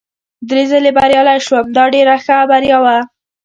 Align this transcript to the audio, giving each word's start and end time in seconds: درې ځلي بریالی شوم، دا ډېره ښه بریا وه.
درې 0.49 0.63
ځلي 0.71 0.91
بریالی 0.97 1.37
شوم، 1.45 1.65
دا 1.75 1.83
ډېره 1.93 2.15
ښه 2.23 2.37
بریا 2.49 2.77
وه. 2.83 2.97